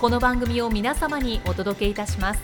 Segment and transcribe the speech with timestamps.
[0.00, 2.40] この番組を皆様にお届けいたします。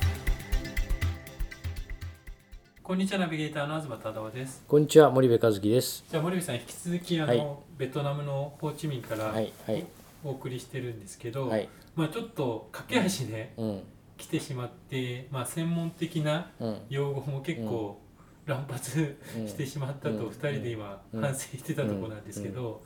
[2.82, 4.65] こんにちはナビゲーターの東忠夫です。
[4.66, 6.04] こんにちは森部和樹です。
[6.10, 7.46] じゃあ森部さん引き続きあの、はい。
[7.79, 9.87] ベトナムのホーチミンからはいはい。
[10.24, 11.68] お送りしてるんですけど、はい。
[11.95, 13.82] まあちょっと駆け足でうん。
[14.16, 16.79] 来てしまって、まあ専門的なうん。
[16.88, 18.01] 用語も結構
[18.46, 19.46] 乱発うん。
[19.46, 20.26] してしまったとうん。
[20.26, 21.20] 2人で今うん。
[21.20, 22.82] 反省してたところなんですけど、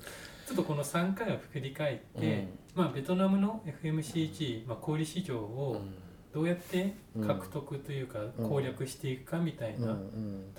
[0.48, 2.26] ちょっとこの3回を振り返って、
[2.74, 2.82] うん。
[2.82, 5.94] まあベトナムの FMCG、まあ、小売市場うをん。
[6.32, 6.94] どうやって
[7.26, 8.48] 獲得というかうん。
[8.48, 9.98] 攻略していくかみたいなん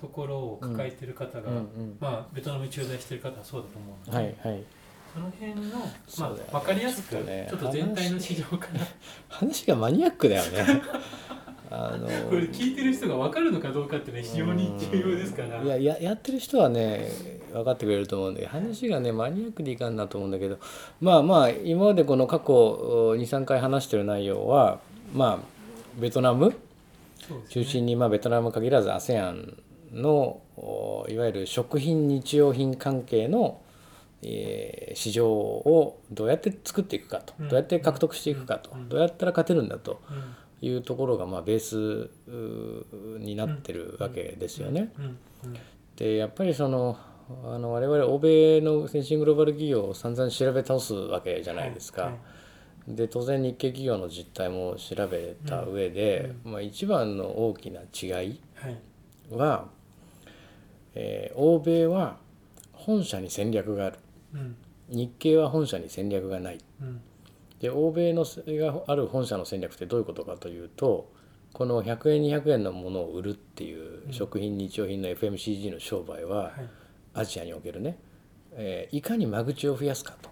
[0.00, 1.50] ところを抱えてる方が、
[1.98, 4.62] まあ、ベトナムに駐在してる方はそうだと思うので、はいはい。
[5.12, 5.78] その辺の、
[6.18, 8.80] まあ、分かりやすくちょ,、っと全体の市場から。
[9.28, 10.82] 話がマニアックだよね。
[11.72, 15.62] あのこれ聞いてる人が分かるのかどうかってね非常に重要ですから。
[15.62, 17.08] いやややってる人はね
[17.52, 20.58] 分かってくれると思うんで話がねマニアックでいかんなと思うんだけど
[21.00, 24.80] まあまあ今までこの過去23回話してる内容は
[25.14, 25.46] まあ
[25.98, 26.54] ベトナム？
[27.48, 29.54] 中心に、まあ、ベトナム限らず ASEAN
[29.92, 33.60] のおいわゆる食品日用品関係の、
[34.22, 37.48] えー市場をどうやって作っていくかと、うん。
[37.48, 38.88] どうやって獲得していくかと、うん。
[38.88, 40.00] どうやったら勝てるんだと。
[40.10, 42.10] うんいうところが、まあ、ベース
[43.18, 44.92] になってるわけですよね。
[45.96, 46.96] でやっぱりその
[47.44, 52.02] あの我々欧米の先進グローバル企業を散々調べ倒すわけじゃないですか。
[52.02, 52.14] はい
[52.88, 58.40] で当然日系企業の実態も調べた上で、まあ、一番の大きな違い
[59.30, 59.68] は
[60.94, 62.16] えー欧米は
[62.72, 63.98] 本社に戦略がある。
[64.34, 64.56] うん。
[64.88, 66.58] 日系は本社に戦略がない。
[66.80, 67.00] うん
[67.60, 71.12] で欧米のがある本社の戦略ってどういうことかというと
[71.52, 74.12] この100円200円のものを売るっていううん。
[74.12, 76.52] 食品日用品の FMCG の商売ははい。
[77.12, 77.98] アジアにおけるね、
[78.52, 80.30] えーいかに間口を増やすかと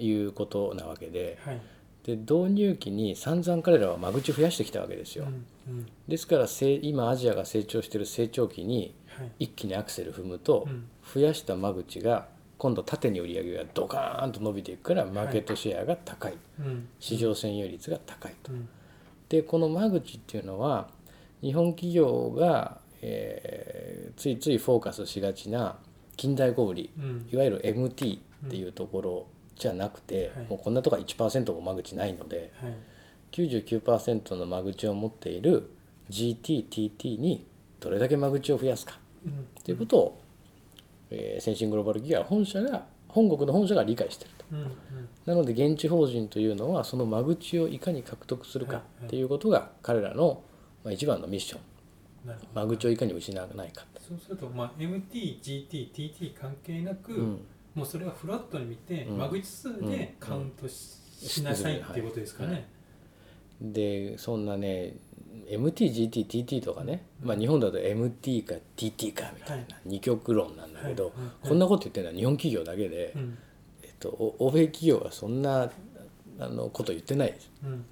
[0.00, 1.60] いうことなわけではい。
[2.04, 5.26] で導入期に散々彼らは間口増やしてきたわけですよ。
[6.06, 6.46] ですから
[6.82, 9.32] 今アジアが成長している成長期にはい。
[9.40, 10.86] 一気にアクセル踏むとうん。
[11.14, 16.88] 増やした間口が今度縦に売り上げがドカーンと伸びていくからマーケットシェアが高い、うん。
[16.98, 18.52] 市場占有率が高いと。
[18.52, 18.68] うん。
[19.28, 20.88] でこの間口っていうのは
[21.42, 23.86] 日本企業が、えー
[24.16, 25.76] ついついフォーカスしがちな
[26.16, 27.28] 近代小売りうん。
[27.30, 30.46] いわゆる MT っていうところじゃなくて、はい。
[30.46, 32.74] もうこんなとこは1%も間口ないのではい。
[33.32, 35.70] 99%の間口を持っている
[36.10, 37.46] GTTT に
[37.80, 40.22] どれだけ間口を増やすかうんということを、
[41.10, 44.44] えー先進グローバル企業は本社が本国の本社が理解していると。
[44.52, 44.68] うんうん。
[45.24, 50.42] なので現地法人というのはその間口をいかに獲得するかっていうことが彼らの
[50.84, 51.60] まあ一番のミッション。
[52.54, 57.40] 間口をいかに失わないか、そうすると、まあ、MT、GT、TT 関係なく、うん、
[57.74, 59.18] もうそれはフラットに見て、うん。
[59.18, 60.74] 間口数でカウントし,、
[61.20, 62.68] しなさいっていうことですかね。
[63.60, 64.96] はいでそんなね
[65.48, 71.12] MTGTTT とかね、まあ、日本だと MT か TT かみたいな二極論なんだけど、
[71.42, 73.38] こんなこと言ってるのは日本企業だけで、うん。
[73.82, 75.70] えっと、お欧米企業はそんな
[76.40, 77.50] あのこと言ってないです。
[77.64, 77.84] うん。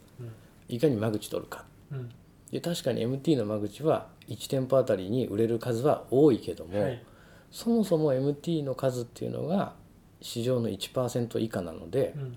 [0.69, 1.65] いかに間口取るか。
[1.93, 2.11] うん。
[2.51, 7.03] で確かに MT の間口は1店舗あたりに売れる数は多いけども、はい。
[7.53, 9.75] そもそも MT の数っていうのが
[10.21, 12.37] 市場の1%以下なので、うん。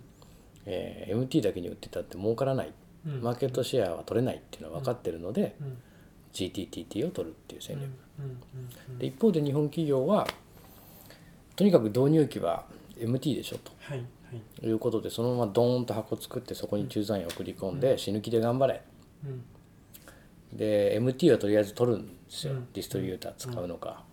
[0.67, 2.67] えー MT だけに売ってたって儲からない。
[2.67, 2.73] うん
[3.21, 5.77] マーケットシェアは取れないっていうのは分かってるので、うん。
[6.33, 7.89] GTTT を取るっていう戦略、
[8.99, 10.27] で一方で日本企業は
[11.55, 12.65] とにかく導入期は
[12.99, 13.71] MT でしょと。
[13.79, 13.97] はい。
[13.97, 14.05] は
[14.61, 14.65] い。
[14.67, 18.83] いうことでそのままドーンと箱作ってそこに駐在員を送り込んで死ぬ気で頑張れ。
[19.25, 19.27] う
[20.55, 20.57] ん。
[20.57, 22.67] で MT はとりあえず取るんですよ、うん。
[22.71, 24.03] ディストリビューター使うのか、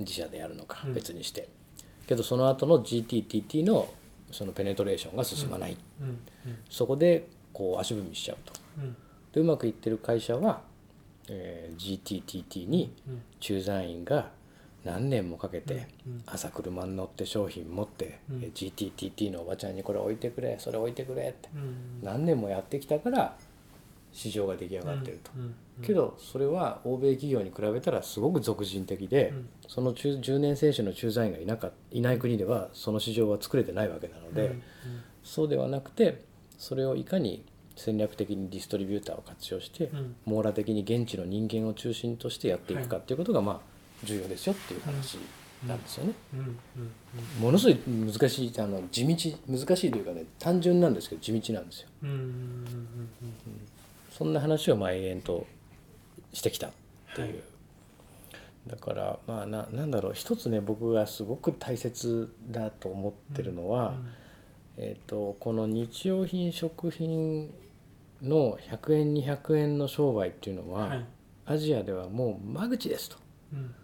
[0.00, 0.94] 自社でやるのかうん。
[0.94, 1.48] 別にして、
[2.08, 3.88] けどその後の GTTT の
[4.32, 5.76] そのペネトレーションが進まない、
[6.68, 8.52] そこでこう足踏みしちゃうと。
[8.78, 8.96] うん。
[9.32, 10.62] でうまくいってる会社は、
[11.28, 13.22] えー GTTT にうん。
[13.40, 14.30] 駐在員が
[14.84, 16.22] 何年もかけてうん。
[16.24, 18.44] 朝車に乗って商品持って、うん。
[18.44, 22.00] えー GTTT のおばちゃんにこれ置いてくれそれ置いてくれってうん。
[22.00, 23.36] 何年もやってきたから
[24.12, 25.32] 市場が出来上がってると。
[25.82, 29.48] けどそれは欧米企業に比べたらすごく俗人的で、うん。
[29.66, 34.62] その中10年選手の駐在員がいなかいない国ではその市場は作れてないわけなので、うん。
[35.24, 36.22] そうではなくて
[36.58, 37.44] それをいかに
[37.76, 40.16] 戦略的にディストリビューターを活用して、うん。
[40.26, 43.60] 網羅的に現地の人間を中心としてやっていくかっていうことがまあ
[44.04, 45.18] 重要ですよっていう話
[45.66, 46.12] なんですよね。
[46.34, 46.40] うん。
[46.40, 46.56] うん。
[47.40, 51.88] ものすごい難しいあの地道難しいというかね単純なんですけど地道なんですよ。
[52.02, 52.10] うん。
[52.10, 52.16] うん。
[52.16, 52.22] うん。
[52.22, 52.26] うん。
[52.26, 53.68] うん
[54.10, 55.46] そんな話をまあ永遠と
[56.32, 56.70] してきたっ
[57.14, 57.42] ていう、はい
[58.66, 60.12] だからまあななんだろう。
[60.14, 63.94] 一つね僕がすごく大切だと思ってるのは、
[64.80, 67.52] えー、とこの日用品食品
[68.22, 71.04] の100円200円の商売っていうのは、うんはい。
[71.46, 73.16] アジアではもう間口ですと。
[73.52, 73.74] うん。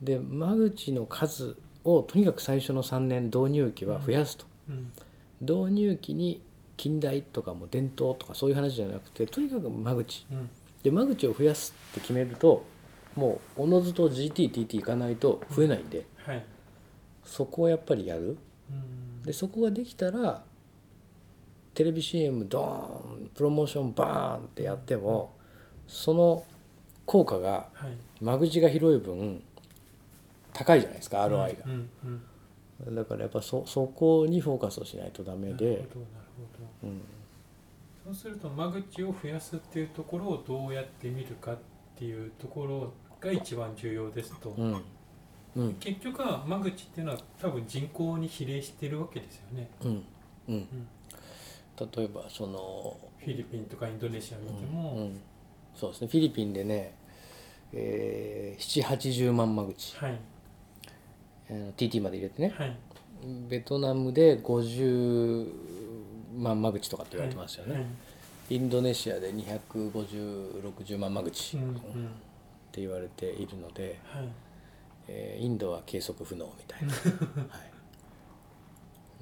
[0.00, 4.46] で間口の数をとにかく最初の3年導入期は増やすと。
[4.68, 4.92] うん。
[5.40, 6.40] 導入期に
[6.76, 10.24] 近代とかも伝統とかそういう話じゃなくてとにかく間口。
[10.30, 10.50] うん。
[10.84, 12.64] で間口を増やすって決めると
[13.16, 16.44] もうおのずと GTTT いかないと増えないんで、はい。
[17.24, 18.36] そこをやっぱりやる。
[18.70, 20.42] うんでそこができたら
[21.74, 25.34] テレビ CM ドーンプロモーションバーンってやっても
[25.88, 26.44] その
[27.06, 27.96] 効果がはい。
[28.20, 29.42] 間口が広い分
[30.52, 32.22] 高いじゃないですか ROI が、うんうん
[32.92, 35.86] だからやっぱそそこにフォーカスをしないとダメで。
[36.82, 37.00] うん。
[38.04, 41.58] そうすると間口を増やすっていうところをどうやって見るかっ
[41.96, 44.82] ていうところが一番重要ですと、うん
[45.56, 45.74] うん。
[45.74, 49.68] 結局は間口っていうのは多分人口に比例してるわけですよね。
[49.82, 50.04] うん。
[50.48, 50.66] うん。
[51.96, 55.20] 例えばそのフィリピンとかインドネシア見ても、うん、
[55.74, 56.08] そうですね。
[56.08, 56.94] フィリピンでね、
[57.72, 60.18] えー、780万間口、はい。
[61.48, 62.54] えー TT まで入れてね。
[62.56, 62.76] はい。
[63.48, 65.48] ベトナムで50
[66.36, 67.84] 万間口とかって言われてますよね、はい。
[68.50, 71.76] インドネシアで25060万間口っうんうん。
[72.70, 74.28] て言われているので、はい
[75.08, 76.92] えーインドは計測不能みたいな、
[77.48, 77.60] は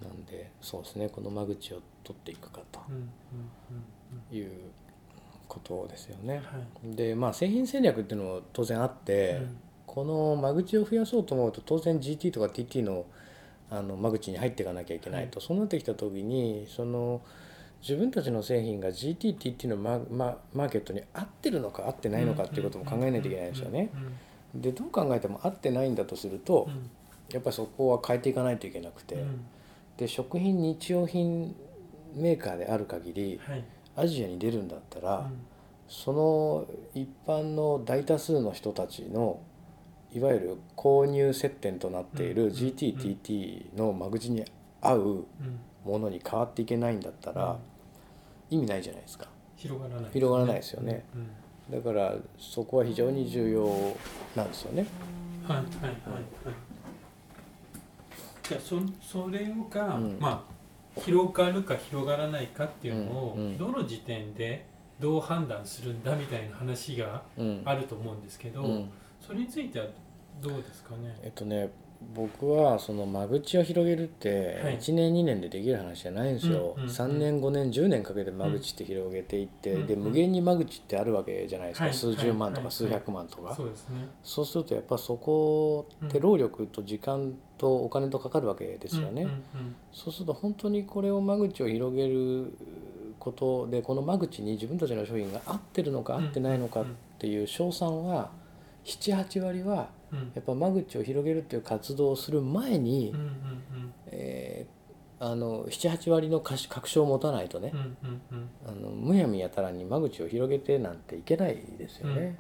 [0.01, 1.09] い、なんでそうですね。
[1.09, 2.81] この間口を取っていくかと
[4.35, 4.51] いう
[5.49, 6.37] ことですよね。
[6.37, 6.43] は
[6.85, 6.97] い。
[6.97, 9.57] でまあ製品戦略っていうのも当然あって、うん。
[9.93, 13.05] この間口を増やそうと思うと当然 GT とか TT の
[13.71, 17.21] あの間口に入っていかなきゃいけないと、そうなってきた時にその
[17.83, 23.91] 自分たちの製品が GT、TT のマママーケットに合ってるのか合ってないのかっていうことも考えないといけないんですよね。
[24.55, 26.91] うんでどう考えても合ってないんだとするとうん。
[27.33, 29.45] やっぱりそこは変えていかないといけなくて、うん。
[29.97, 31.55] で食品日用品
[32.15, 33.65] メーカーである限りはい。
[33.97, 35.41] アジアに出るんだったら、うん。
[35.89, 39.41] その一般の大多数の人たちの
[40.13, 42.51] いわゆる購入接点となっているうん。
[42.51, 44.45] GTTT の間口に
[44.83, 45.27] 合ううん。
[45.85, 47.59] ものに変わっていけないんだったら
[48.51, 49.27] 意味ないじゃないですか。
[49.57, 51.05] 広がらない広がらないですよね。
[51.15, 51.27] うん
[51.71, 53.97] だからそこは非常に重要
[54.37, 54.87] なんですよね。
[55.47, 55.71] はいはいはい。
[55.85, 56.25] はい。
[58.49, 60.19] じゃあそそれが、うん。
[60.21, 63.59] まあ広がるか広がらないかっていうのを、うんうん。
[63.59, 64.67] どの時点で
[65.01, 67.63] どう判断するんだみたいな話がうん。
[67.65, 68.91] あると思うんですけど、うん。
[69.21, 69.87] それについては
[70.43, 71.17] どうですかね？
[71.23, 71.71] えっとね
[72.15, 74.79] 僕はその間口を広げるってはい。
[74.79, 89.27] 1年2年でできる話じゃないんですよ、うんうんうん3年5年10年かけて間口って広げていって、で無限に間口ってあるわけじゃないですか、はい数十万とはいか数百万とか、そうでするとやっぱそこって労力と時間とお金とかかるわけですよね、
[89.93, 92.53] そうすると本当にこれを間口を広げる
[93.19, 96.85] ことでこの間口に自分たちの商品が合ってるのかうん合ってないのかっ
[97.19, 98.31] ていう賞賛は
[98.85, 99.89] 78割は
[100.35, 103.15] やっぱ間口を広げるっていう活動をする前に、
[104.07, 104.83] えー
[105.25, 107.73] あの78割の確確証を持たないとね
[108.67, 112.37] あのむやみやたらに間口を広げてなんていけないですよね。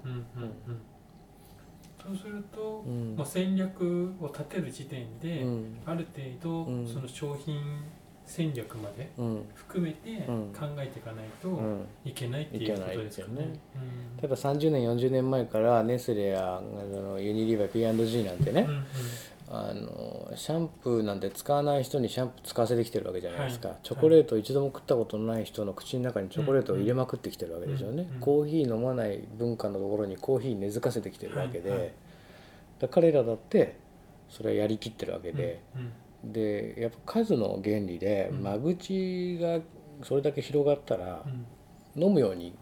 [2.03, 3.15] そうすると、うん。
[3.17, 5.79] まあ、戦略を立てる時点で、うん。
[5.87, 6.87] ある程度、うん。
[6.87, 7.63] その商品
[8.33, 9.45] 戦略までうん。
[9.55, 10.53] 含めてうん。
[10.59, 11.87] 考えていかないとうん。
[12.03, 13.61] いけないっていうことですよね。
[14.23, 18.85] 例えば30年40年前からネスレやあのユニリーバー P&G なんてね、うんうん。
[19.51, 23.77] あのシャンプーなんて使わない人にシャンプー使わせてきてるわけじゃないですか、はい。
[23.83, 31.93] チョコレートを一度も食ったことのない人の口の中にチョコレートを入れまくってきてるわけですよね、うんうんコーヒー飲まない文化のところにコーヒー根付かせてきてるわけで、はいはい。
[32.81, 33.77] ら彼らだって
[34.31, 35.93] それはやりきってるわけで、うん
[36.25, 38.43] でやっぱ数の原理でうん。
[38.43, 39.61] 間口が
[40.05, 42.03] それだけ広がったらうん。
[42.03, 42.55] 飲むように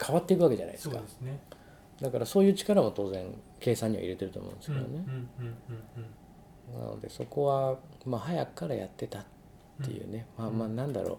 [0.00, 1.00] 変わっていくわけじゃないですか。
[2.00, 3.26] だからそういう力も当然
[3.58, 5.04] 計算には入れてると思うんですうんけどね、
[6.78, 9.24] なのでそこは、まあ、早くからやってたっ
[9.82, 11.16] ていうね、まあまあなんだろう。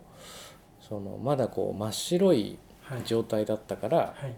[0.80, 3.02] そのまだこう真っ白いはい。
[3.04, 4.34] 状態だったから、はい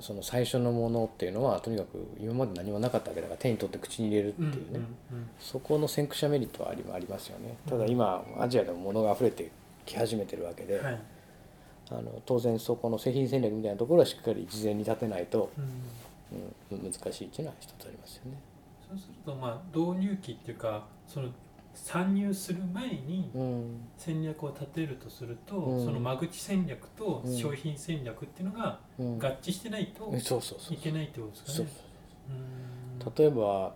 [0.00, 4.80] その最初のものっていうのはとにかく今まで何もなかったわけだから手に取って口に入れるっていうね、
[5.40, 7.56] そこの先駆者メリットはありありますよね。
[7.68, 9.50] ただ今アジアでも物が溢れて
[9.84, 10.80] き始めてるわけで、
[11.90, 15.64] あの当然そこの製品戦略みたいなところはしっかり事前に立てないと、うん。
[16.72, 18.38] うん、難しいっていうのは一つありますよね。
[18.88, 21.28] そうするとまあ導入期っていうかその
[21.76, 23.80] 参入する前にうん。
[23.98, 25.84] 戦略を立てるとすると、うん。
[25.84, 27.36] その間口戦略とうん。
[27.36, 31.70] 商品戦略っていうのがうん、合致してないとそうそうそういけないってことですかね。
[32.30, 33.14] うん。
[33.14, 33.74] 例えば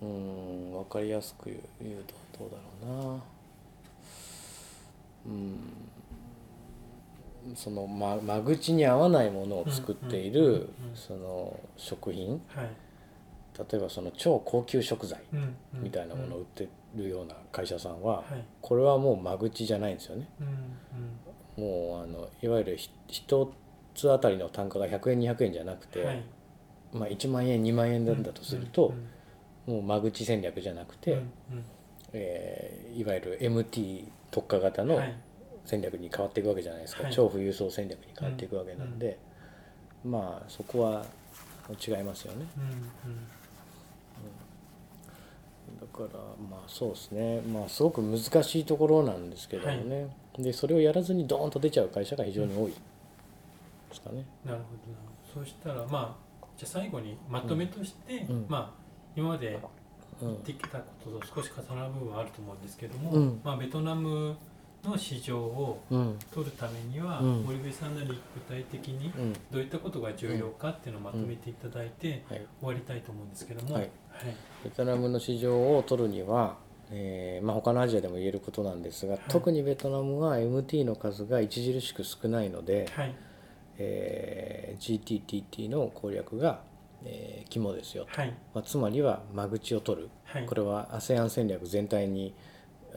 [0.00, 2.56] うん分かりやすく言うとどうだ
[2.86, 3.22] ろうな。
[5.26, 5.28] う
[7.50, 7.56] ん。
[7.56, 12.40] その間間口に合わないものを作っているその食品。
[12.48, 12.70] はい。
[13.58, 15.18] 例えばその超高級食材
[15.72, 18.44] みたいなものを売ってるような会社さんははい。
[18.60, 20.28] これはもう間口じゃないんですよね。
[20.40, 23.52] うんもうあのいわゆるひ一
[23.94, 26.22] つあたりの単価が100円200円じゃなくて、うんはい。
[26.92, 28.94] まあ、1万円2万円なんだとすると
[29.66, 31.64] うん、もう間口戦略じゃなくて、うんうん。
[32.12, 35.14] えーいわゆる MT 特化型のはい。
[35.64, 37.12] 戦略に変わっていくわけじゃないですか、はい。
[37.12, 39.18] 超富裕層戦略に変わっていくわけなんで、
[40.04, 41.04] まあそこは
[41.84, 42.46] 違いますよね。
[42.56, 43.16] うんうん。
[43.16, 43.30] だ
[45.96, 47.40] からまあそうですね。
[47.40, 52.70] まあすごく難しいところなんですけどもね、でそれをやらずにドーンと出ちゃう会社が非常に多い。
[52.70, 52.76] で
[53.92, 54.24] すかね。
[54.44, 55.40] なるほどなるほど。
[55.40, 56.26] そうしたらまあ
[56.56, 58.46] じゃあ最後にまとめとして、うん。
[58.48, 58.82] まあ
[59.16, 59.58] 今まで
[60.22, 60.28] うん。
[60.28, 63.40] 言ってきたことと少し重なる部分はあると思うんですけども、うん。
[63.44, 64.34] まあ、ベトナム
[64.86, 66.18] の市場をうん。
[66.32, 67.42] 取るためには、うん。
[67.42, 69.32] 森部さんなり具体的にうん。
[69.50, 73.90] どういったことが重要かっていうのをまとめていただいてはい、終わりたいと思うんですけども、はい。
[74.64, 76.56] ベトナムの市場を取るには、
[76.90, 83.14] えーまあ、他のアジアでも言えることなんですが、特にベトナムは MT の数が著しく少ないので、はい。
[83.78, 86.60] えー GTTT の攻略が、
[87.04, 88.34] えー肝ですよと、はい。
[88.54, 90.08] まあ、つまりは間口を取る。
[90.24, 90.46] はい。
[90.46, 92.34] これは ASEAN 戦略全体に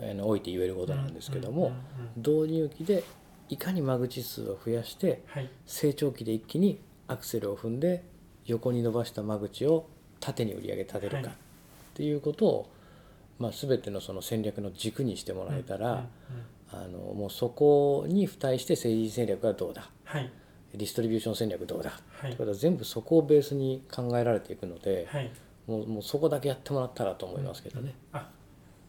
[0.01, 1.71] あのおいて言えることなんですけども、
[2.17, 3.03] 導入期で
[3.49, 5.49] いかに間口数を増やしてはい。
[5.65, 8.03] 成長期で一気にアクセルを踏んで
[8.45, 9.87] 横に伸ばした間口を
[10.19, 11.25] 縦に売り上げ立てるはい。
[11.25, 11.33] かっ
[11.95, 12.69] ていうことを、
[13.39, 16.05] まあ、全てのその戦略の軸にしてもらえたら、
[16.71, 20.31] あのもうそこに付帯して政治戦略がどうだはい。
[20.73, 21.89] ディストリビューション戦略どうだ
[22.21, 22.29] はい。
[22.29, 25.31] ってことは全部そこをベースに考えられていくので、はい。
[25.67, 27.95] もうもうそこだけやってもらったらと思いますけどね。
[28.13, 28.29] あ